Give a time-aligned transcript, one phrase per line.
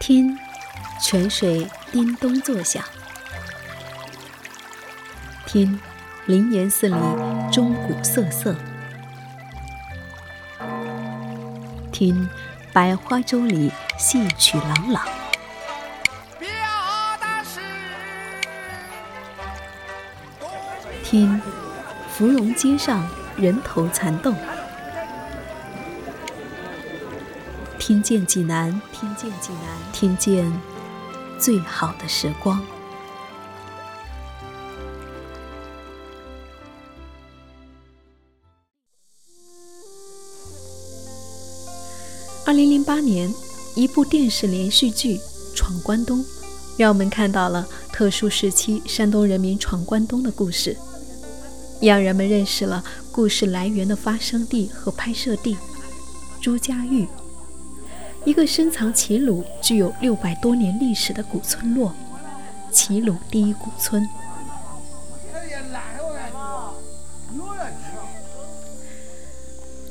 [0.00, 0.34] 听，
[0.98, 2.82] 泉水叮咚作响；
[5.44, 5.78] 听，
[6.24, 6.96] 灵岩寺里
[7.52, 8.54] 钟鼓瑟瑟；
[11.92, 12.26] 听，
[12.72, 15.02] 百花洲里戏曲朗朗；
[21.04, 21.42] 听，
[22.08, 23.06] 芙蓉街上
[23.36, 24.34] 人头攒动。
[27.90, 30.60] 听见济南，听见济南，听见
[31.40, 32.64] 最好的时光。
[42.46, 43.28] 二零零八年，
[43.74, 45.16] 一部电视连续剧
[45.56, 46.20] 《闯关东》，
[46.76, 50.76] 让我们看到了特殊时期山东人民闯关东的故事，
[51.80, 55.56] 让人们认识了故事来源的发生地和拍摄地——
[56.40, 57.08] 朱家峪。
[58.24, 61.94] 一个深藏齐鲁、具有六百多年历史的古村落——
[62.70, 64.06] 齐鲁第一古村。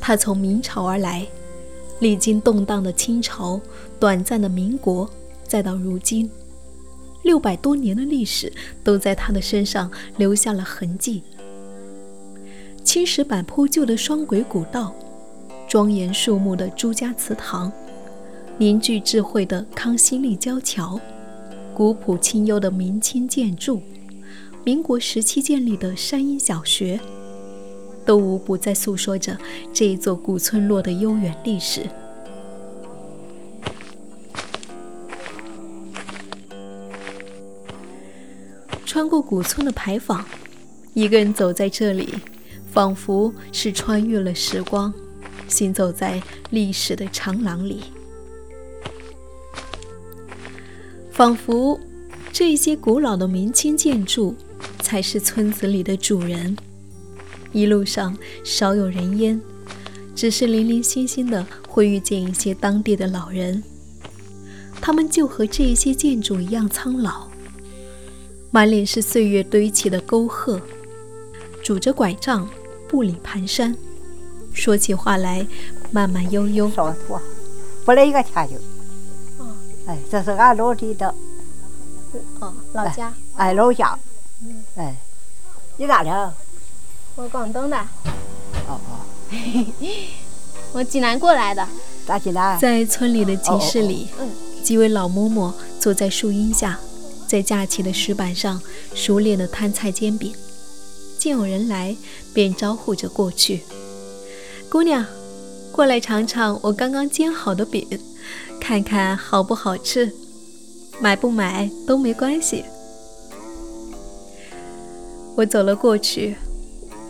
[0.00, 1.26] 它从明朝而来，
[2.00, 3.60] 历经动荡的清朝、
[3.98, 5.08] 短暂的民国，
[5.46, 6.28] 再到如今，
[7.22, 11.22] 六百多年的历史都在它的身上留下了痕迹。
[12.84, 14.94] 青石板铺就的双轨古道，
[15.68, 17.72] 庄严肃穆的朱家祠堂。
[18.58, 20.98] 凝聚智慧的康熙立交桥，
[21.74, 23.82] 古朴清幽的明清建筑，
[24.64, 26.98] 民国时期建立的山阴小学，
[28.06, 29.36] 都无不在诉说着
[29.74, 31.82] 这一座古村落的悠远历史。
[38.86, 40.24] 穿过古村的牌坊，
[40.94, 42.14] 一个人走在这里，
[42.72, 44.90] 仿佛是穿越了时光，
[45.46, 47.82] 行走在历史的长廊里。
[51.16, 51.80] 仿佛
[52.30, 54.36] 这些古老的明清建筑
[54.80, 56.54] 才是村子里的主人。
[57.52, 58.14] 一路上
[58.44, 59.40] 少有人烟，
[60.14, 63.62] 只是零零星星的会遇见一些当地的老人。
[64.78, 67.28] 他们就和这些建筑一样苍老，
[68.50, 70.60] 满脸是岁月堆起的沟壑，
[71.64, 72.46] 拄着拐杖，
[72.86, 73.74] 步履蹒跚，
[74.52, 75.46] 说起话来
[75.90, 76.70] 慢慢悠悠。
[77.86, 78.75] 不来一个天就。
[79.86, 81.14] 哎，这是俺老地的，
[82.40, 83.98] 哦，老家，哎，老家，
[84.42, 84.96] 嗯，哎，
[85.76, 86.34] 你哪的？
[87.14, 87.76] 我广东的。
[88.68, 89.06] 哦哦，
[90.72, 91.66] 我济南过来的。
[92.04, 92.58] 在济南。
[92.58, 94.08] 在村里的集市里，
[94.62, 96.78] 几位老嬷嬷坐在树荫下，
[97.28, 98.60] 在架起的石板上
[98.92, 100.34] 熟练地摊菜煎饼。
[101.16, 101.96] 见有人来，
[102.34, 103.62] 便招呼着过去
[104.68, 105.06] ：“姑娘，
[105.72, 107.86] 过来尝尝我刚刚煎好的饼。”
[108.60, 110.12] 看看好不好吃，
[111.00, 112.64] 买不买都没关系。
[115.36, 116.34] 我走了过去，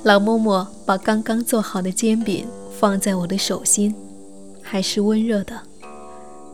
[0.03, 2.47] 老嬷嬷把刚刚做好的煎饼
[2.79, 3.95] 放在我的手心，
[4.63, 5.59] 还是温热的。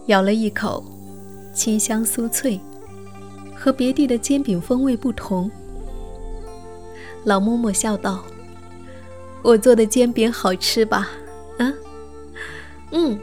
[0.07, 0.85] 咬了一口，
[1.55, 2.61] 清香酥脆，
[3.57, 5.51] 和别地的煎饼风味不同。
[7.25, 8.23] 老嬷嬷笑道
[9.43, 11.09] ：“我做的煎饼好吃吧
[11.59, 11.73] ？”“啊，
[12.91, 13.19] 嗯，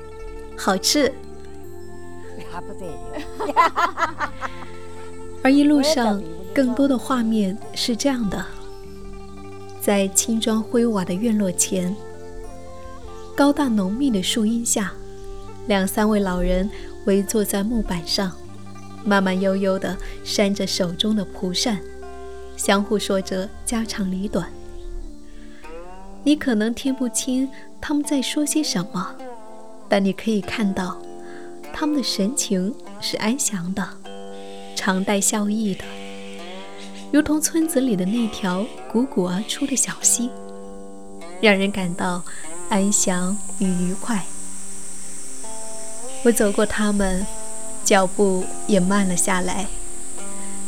[0.57, 1.13] 好吃。”
[5.43, 6.21] 而一路上，
[6.53, 8.45] 更多的画面是这样的：
[9.79, 11.95] 在青砖灰瓦的院落前，
[13.35, 14.91] 高大浓密的树荫下，
[15.67, 16.69] 两三位老人
[17.05, 18.31] 围坐在木板上，
[19.05, 21.79] 慢慢悠悠地扇着手中的蒲扇，
[22.57, 24.51] 相互说着家长里短。
[26.23, 27.49] 你可能听不清
[27.79, 29.15] 他们在说些什么，
[29.87, 31.01] 但你可以看到。
[31.79, 33.87] 他们的神情是安详的，
[34.75, 35.85] 常带笑意的，
[37.09, 40.29] 如同村子里的那条汩汩而出的小溪，
[41.39, 42.21] 让人感到
[42.67, 44.25] 安详与愉快。
[46.25, 47.25] 我走过他们，
[47.85, 49.65] 脚步也慢了下来，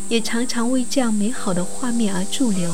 [0.07, 2.71] 也常常为这样美好的画面而驻留。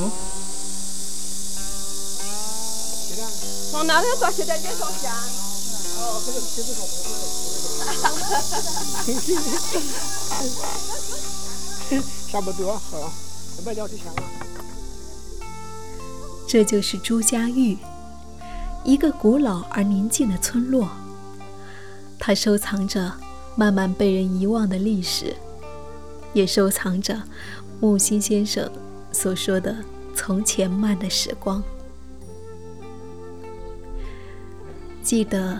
[3.74, 5.12] 往哪里找现在介绍下？
[5.98, 7.47] 哦，这个这个好。
[12.30, 13.14] 差不多，好，
[13.66, 14.14] 买点就行了。
[16.48, 17.78] 这就是朱家峪，
[18.84, 20.90] 一个古老而宁静的村落。
[22.20, 23.14] 它收藏着
[23.56, 25.36] 慢慢被人遗忘的历史，
[26.34, 27.24] 也收藏着
[27.80, 28.70] 木心先生
[29.12, 29.76] 所说的
[30.14, 31.64] 从前慢的时光。
[35.02, 35.60] 记得。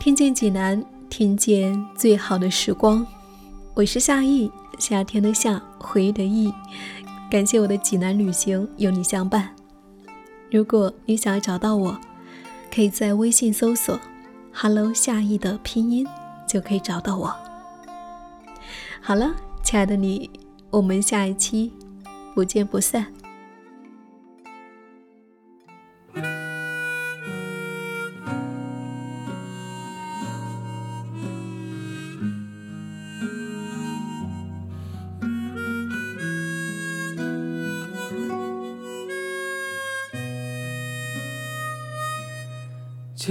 [0.00, 3.06] 听见济南，听见最好的时光。
[3.74, 6.50] 我是夏意，夏天的夏，回忆的忆。
[7.30, 9.54] 感谢我的济南旅行有你相伴。
[10.50, 12.00] 如果你想要找到我，
[12.74, 14.00] 可以在微信搜索
[14.54, 16.08] “hello 夏意”的拼音，
[16.48, 17.36] 就可以找到我。
[19.02, 20.30] 好了，亲爱的你，
[20.70, 21.74] 我们下一期
[22.34, 23.12] 不见不散。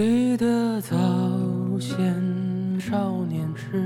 [0.02, 0.96] 记得早
[1.78, 3.86] 先少年时，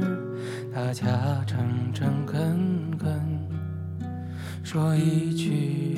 [0.72, 3.20] 大家诚诚恳恳，
[4.64, 5.98] 说一句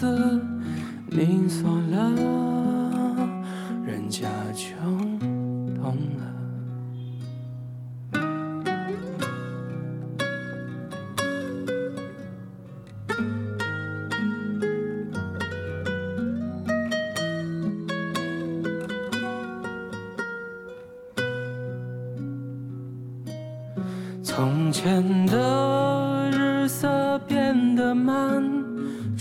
[0.00, 0.40] 子，
[1.10, 2.10] 你锁了，
[3.84, 4.74] 人家就
[5.74, 6.24] 懂了。
[24.22, 28.59] 从前的日色变得慢，